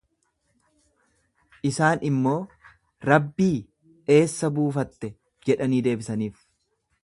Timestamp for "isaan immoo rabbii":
1.71-3.53